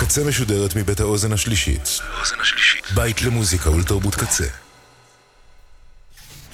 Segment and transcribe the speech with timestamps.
[0.00, 2.00] הקצה משודרת מבית האוזן השלישית.
[2.94, 4.44] בית למוזיקה ולתרבות קצה.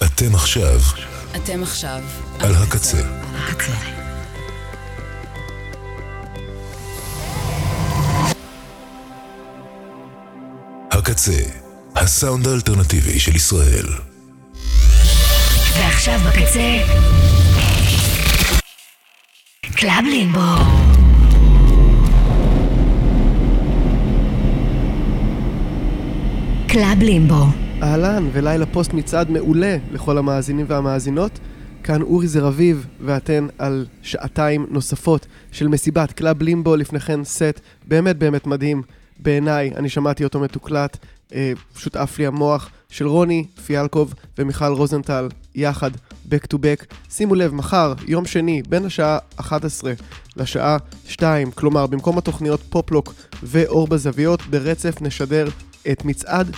[0.03, 0.79] אתם עכשיו
[1.35, 2.03] אתם עכשיו
[2.39, 3.01] על הקצה.
[3.35, 3.73] הקצה.
[10.91, 11.41] הקצה,
[11.95, 13.87] הסאונד האלטרנטיבי של ישראל.
[15.79, 16.83] ועכשיו בקצה,
[19.75, 20.86] קלאב לימבו.
[26.79, 27.45] קלאב לימבו.
[27.83, 31.39] אהלן, ולילה פוסט מצעד מעולה לכל המאזינים והמאזינות.
[31.83, 38.47] כאן אורי זרביב, ואתן על שעתיים נוספות של מסיבת קלאב לימבו, לפניכן סט באמת באמת
[38.47, 38.81] מדהים
[39.19, 40.97] בעיניי, אני שמעתי אותו מתוקלט,
[41.33, 45.91] אה, פשוט עף לי המוח, של רוני פיאלקוב ומיכל רוזנטל יחד,
[46.29, 46.85] back to back.
[47.09, 49.93] שימו לב, מחר, יום שני, בין השעה 11
[50.35, 55.47] לשעה 2, כלומר, במקום התוכניות פופלוק ואור בזוויות, ברצף נשדר
[55.91, 56.51] את מצעד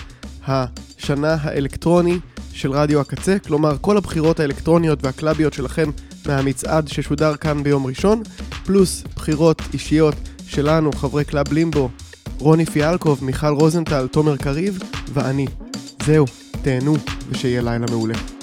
[0.46, 2.18] השנה האלקטרוני
[2.52, 5.90] של רדיו הקצה, כלומר כל הבחירות האלקטרוניות והקלאביות שלכם
[6.26, 8.22] מהמצעד ששודר כאן ביום ראשון,
[8.64, 10.14] פלוס בחירות אישיות
[10.46, 11.88] שלנו, חברי קלאב לימבו,
[12.38, 14.78] רוני פיאלקוב, מיכל רוזנטל, תומר קריב
[15.12, 15.46] ואני.
[16.06, 16.26] זהו,
[16.62, 16.96] תהנו
[17.30, 18.39] ושיהיה לילה מעולה.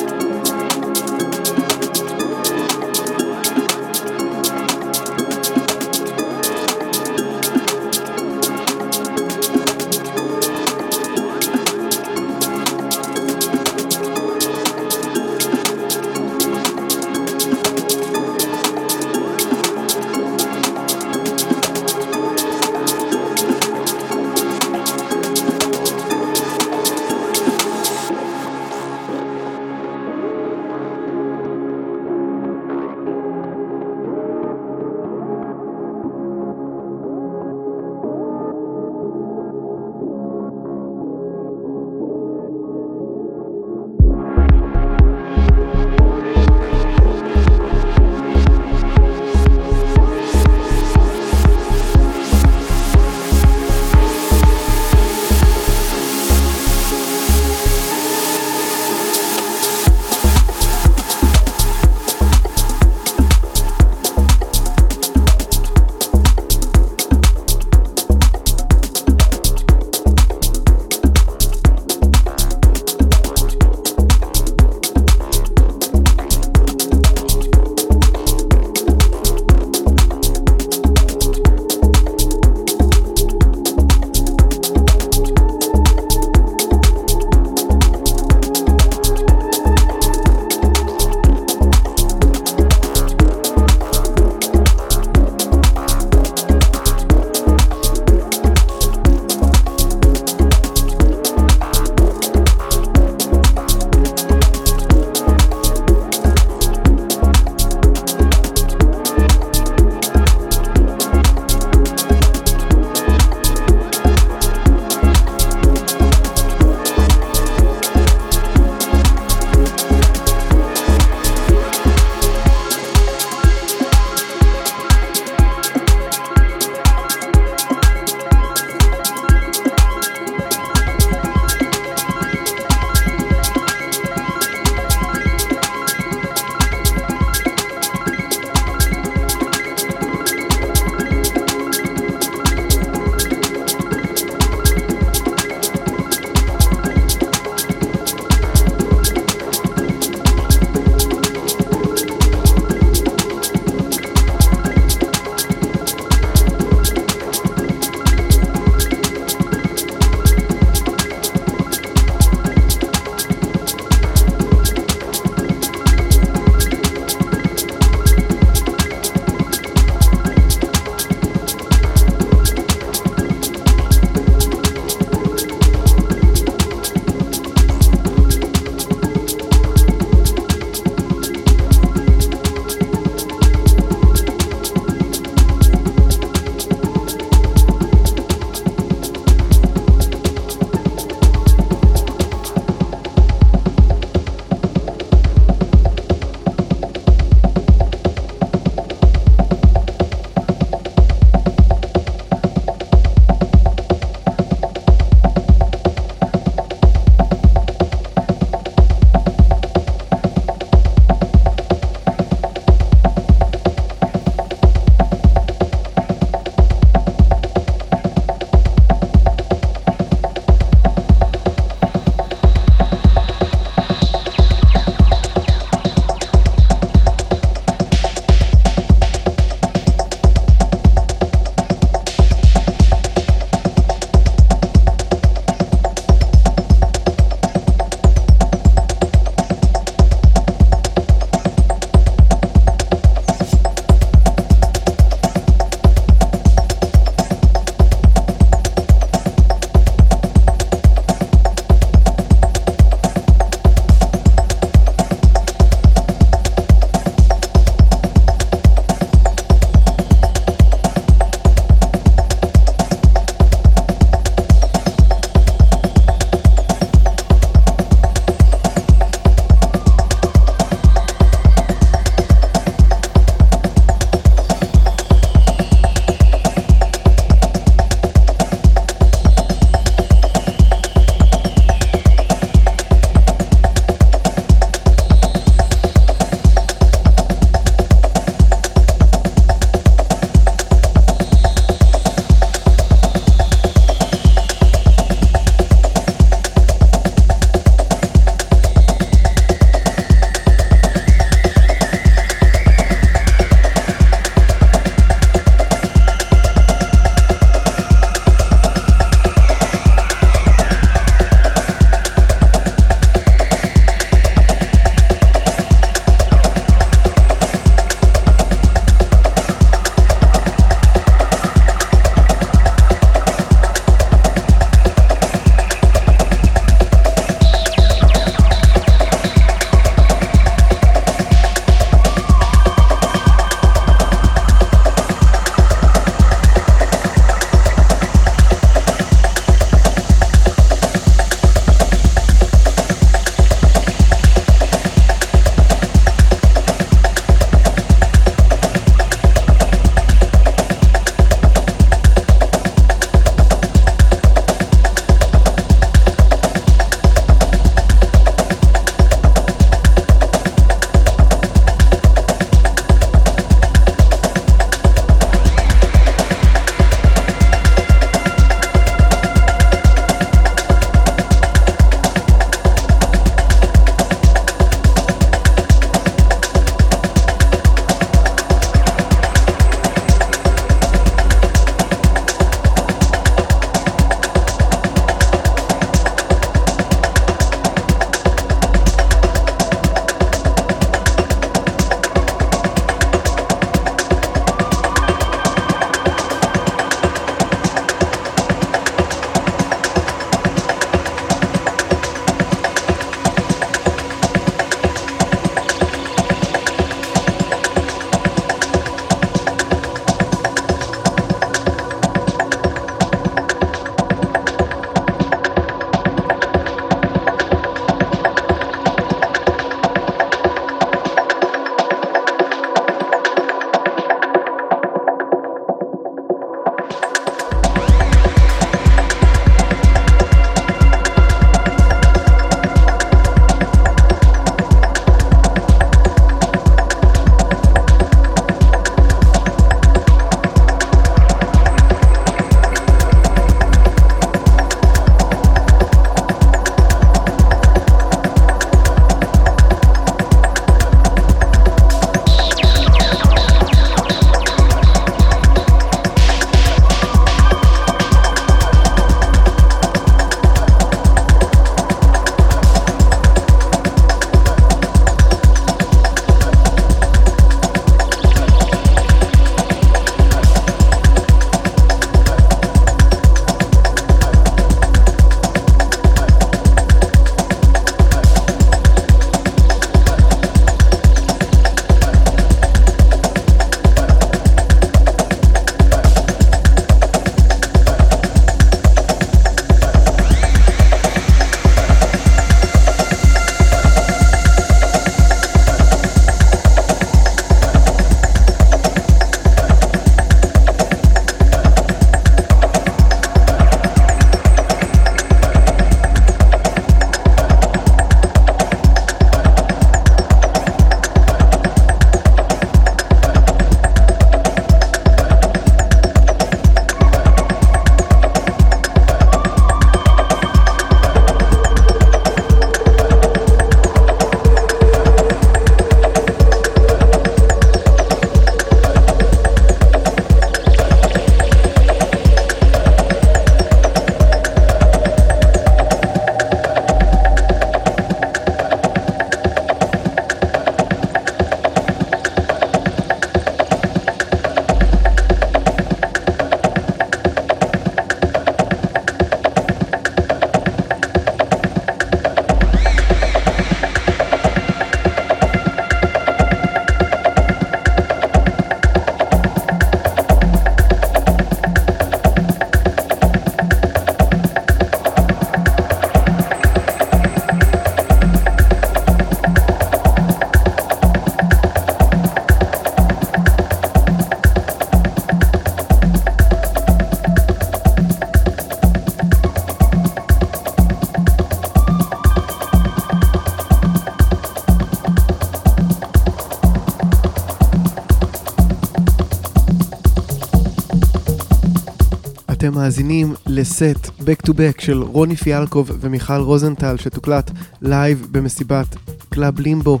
[592.82, 597.50] מאזינים לסט Back to Back של רוני פיאלקוב ומיכל רוזנטל שתוקלט
[597.82, 598.96] לייב במסיבת
[599.28, 600.00] קלאב לימבו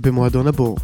[0.00, 0.78] במועדון הבור.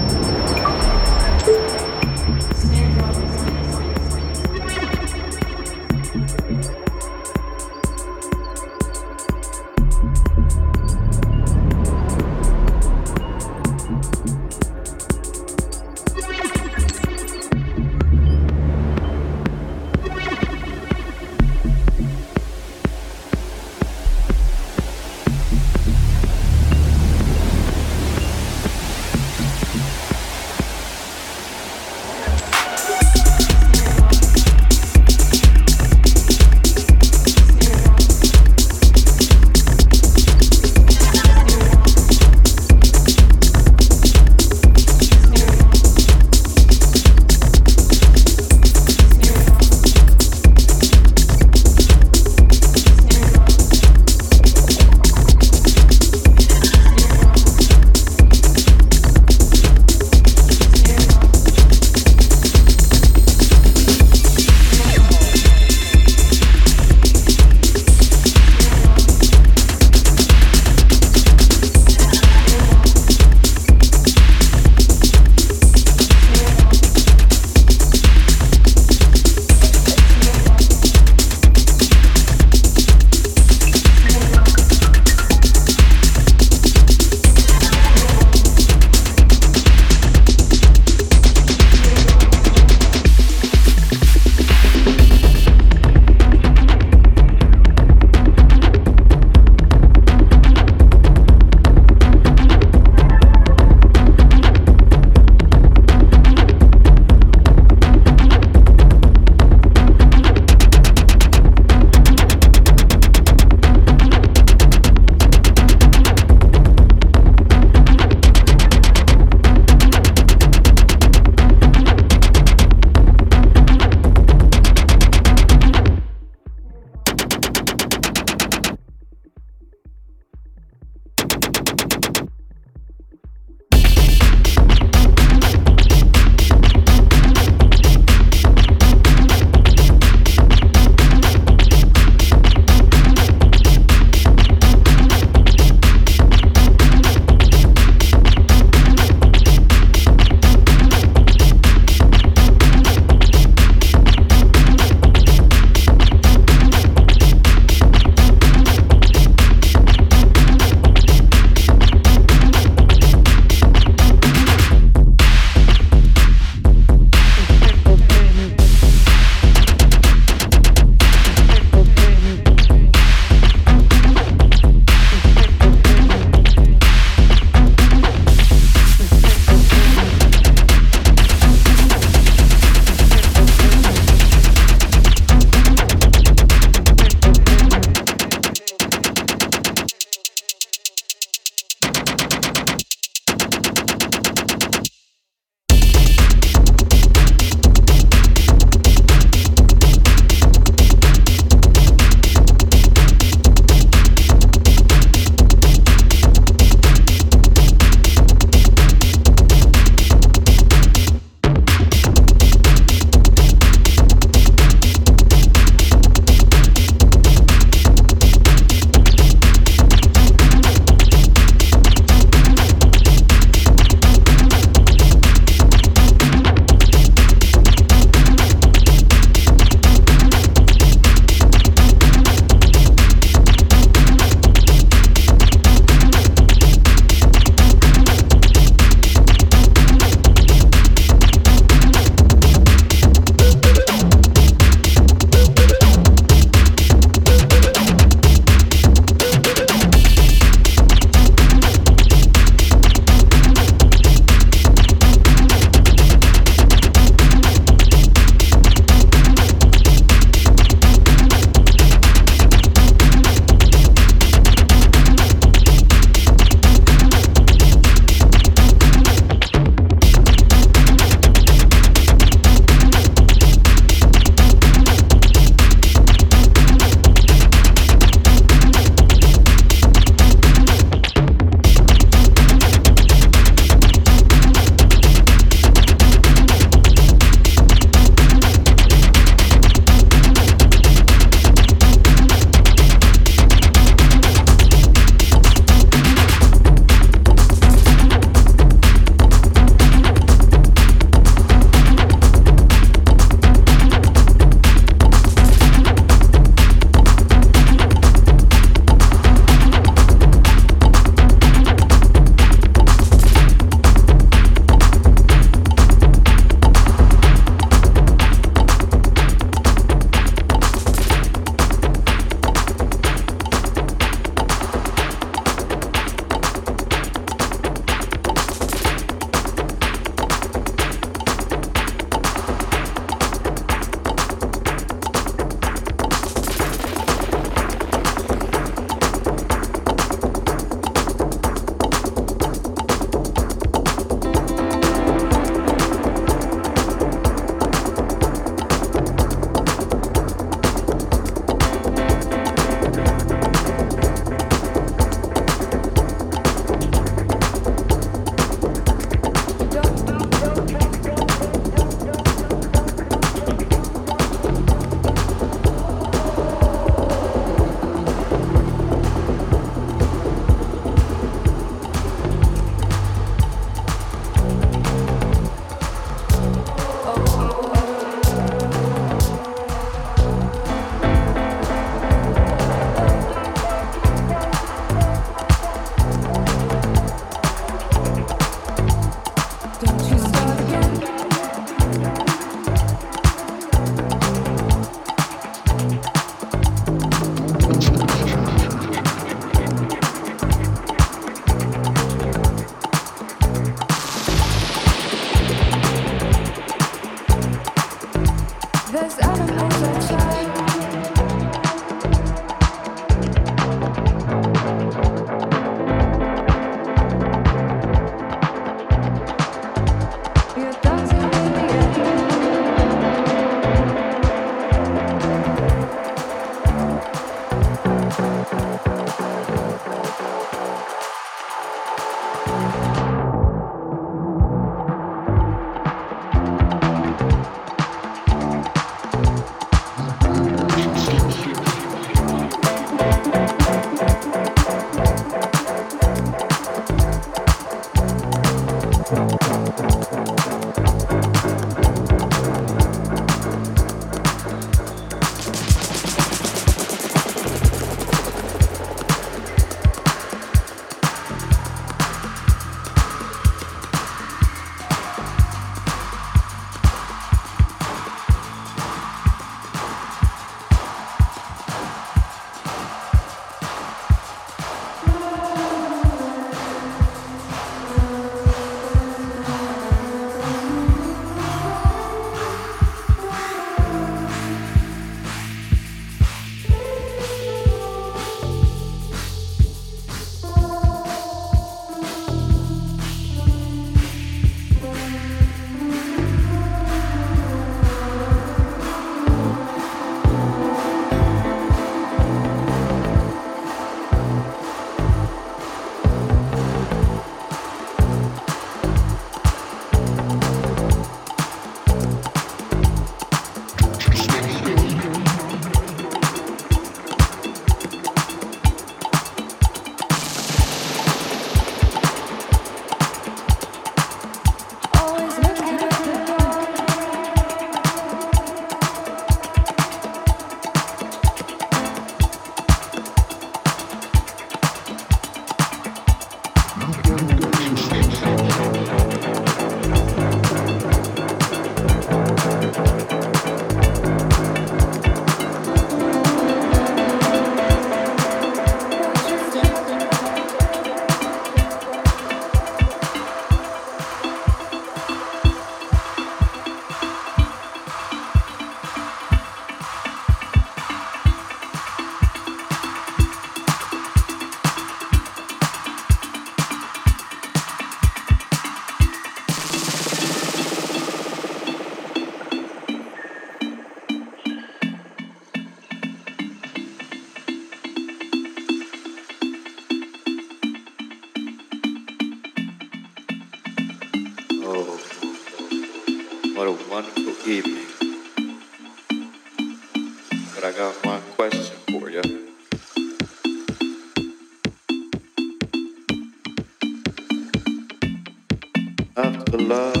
[599.71, 600.00] love.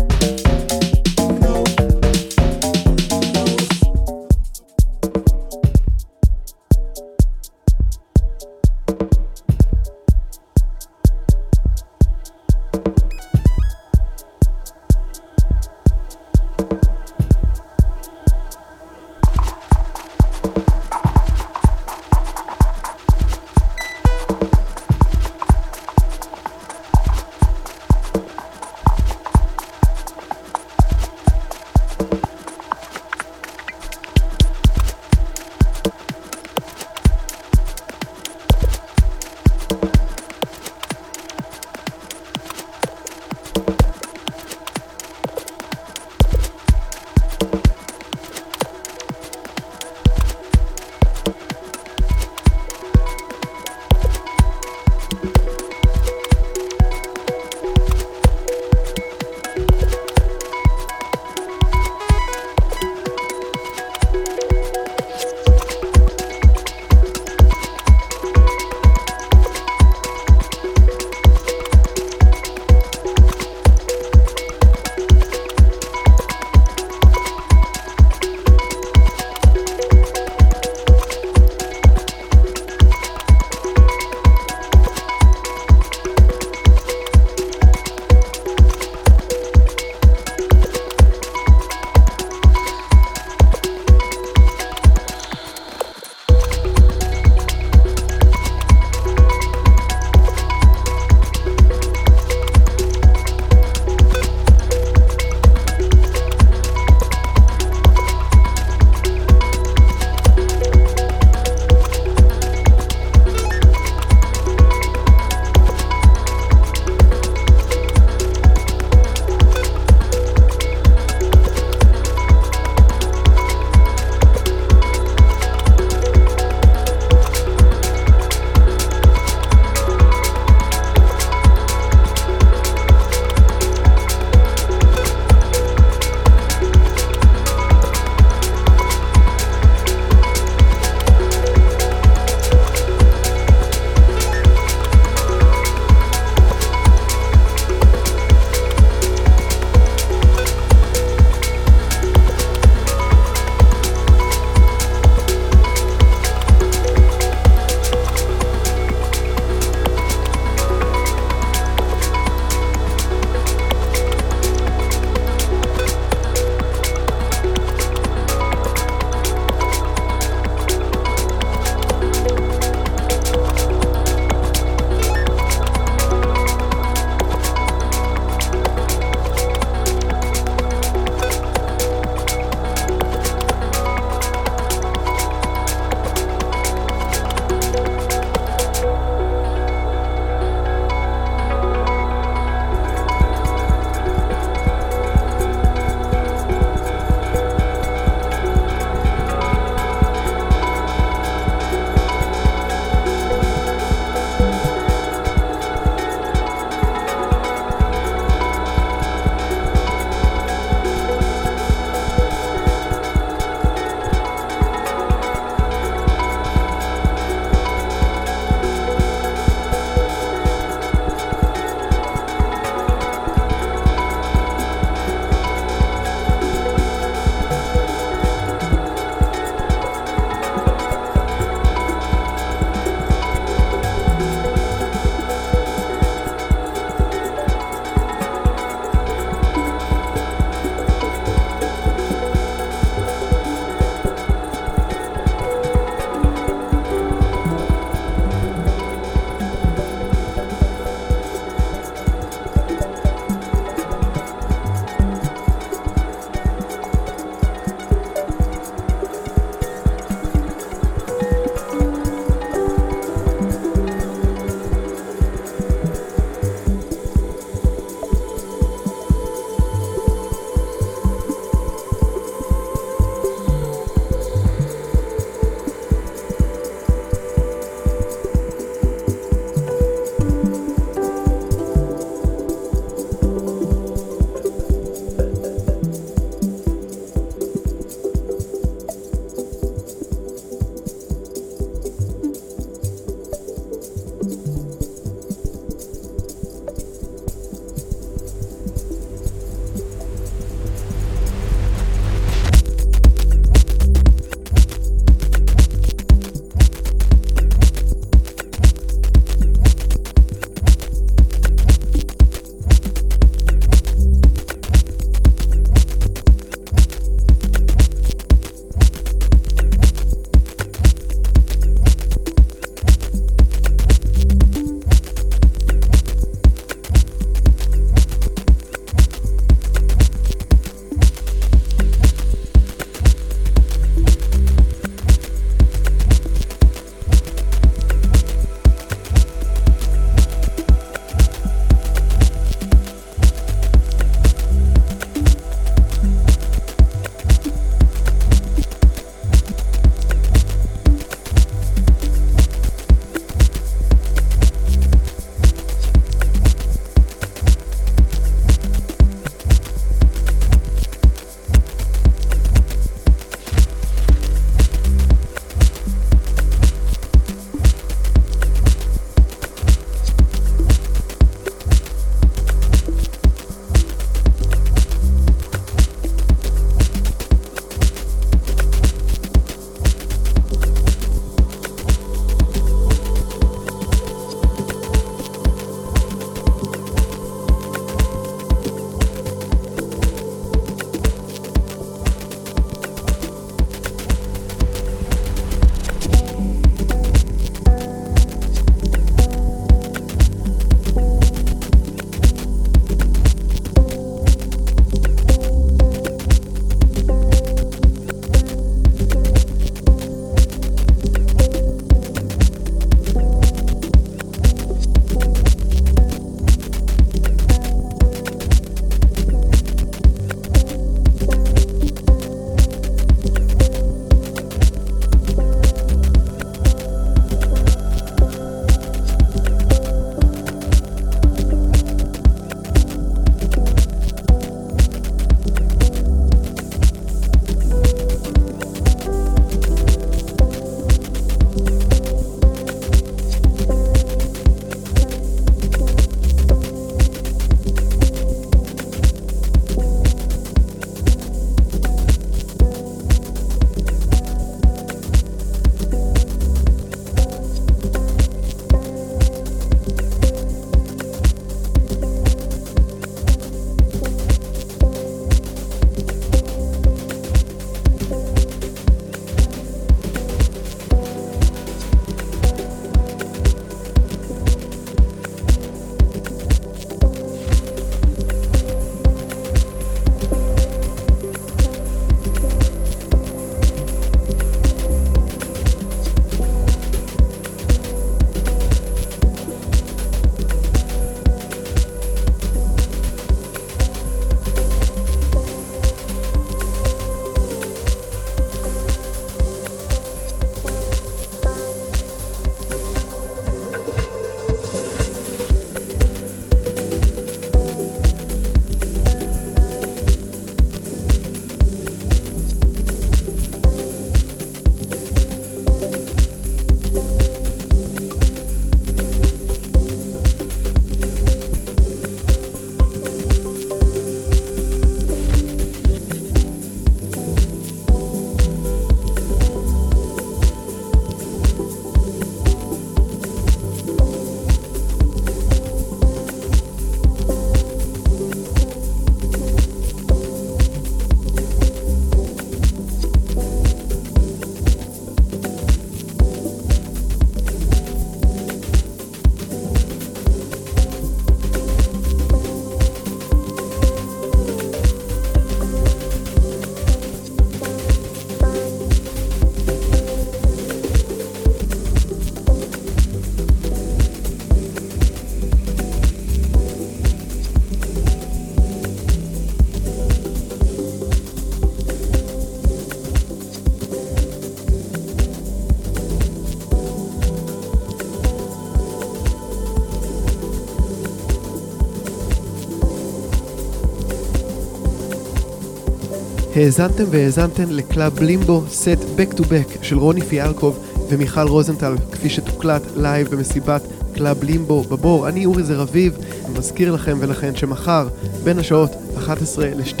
[586.58, 590.78] האזנתם והאזנתן לקלאב לימבו, סט Back to Back של רוני פיאלקוב
[591.08, 593.82] ומיכל רוזנטל, כפי שתוקלט לייב במסיבת
[594.14, 595.28] קלאב לימבו בבור.
[595.28, 596.18] אני אורי זרביב,
[596.58, 598.08] מזכיר לכם ולכן שמחר,
[598.44, 600.00] בין השעות 11 ל-2,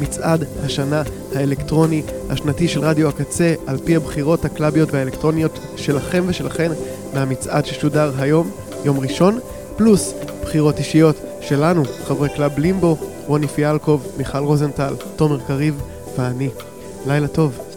[0.00, 1.02] מצעד השנה
[1.34, 6.72] האלקטרוני השנתי של רדיו הקצה, על פי הבחירות הקלאביות והאלקטרוניות שלכם ושלכן
[7.14, 8.50] מהמצעד ששודר היום,
[8.84, 9.38] יום ראשון,
[9.76, 12.96] פלוס בחירות אישיות שלנו, חברי קלאב לימבו,
[13.30, 15.82] רוני פיאלקוב, מיכל רוזנטל, תומר קריב
[16.16, 16.48] ואני.
[17.06, 17.69] לילה טוב.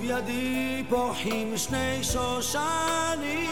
[0.00, 3.50] ובידי פורחים שני שושנים.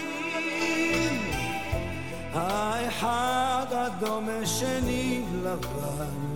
[2.32, 6.28] האחד אדום השני לבן.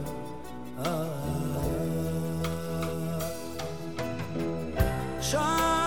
[5.21, 5.82] שר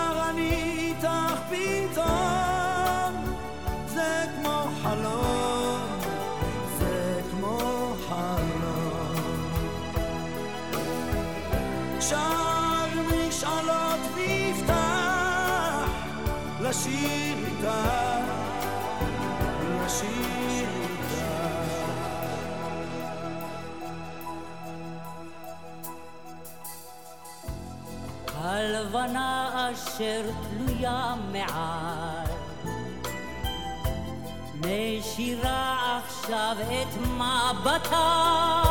[29.06, 32.26] הלבנה אשר תלויה מעל
[34.60, 38.62] משירה עכשיו את מבטה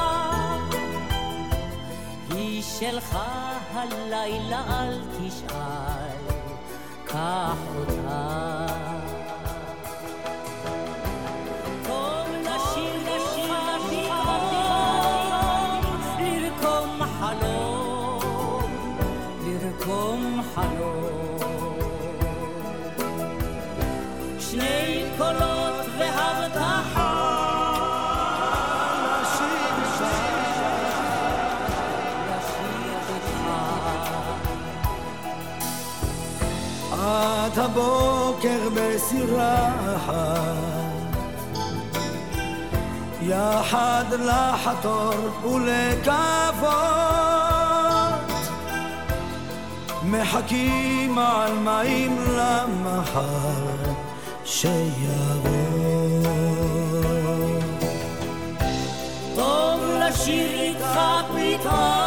[2.30, 3.18] היא שלך
[3.74, 6.36] הלילה אל תשאל
[7.06, 8.65] קח אותה
[20.58, 21.80] לרקום חלום
[24.40, 27.12] שני קולות והבטחה
[36.92, 39.72] עד הבוקר בסירה
[43.22, 45.14] יחד לחתור
[45.54, 47.25] ולקוות
[50.22, 53.94] מחכים על מים למחר
[54.46, 55.52] שיבוא
[59.36, 62.05] טוב לשיר איתך פתאום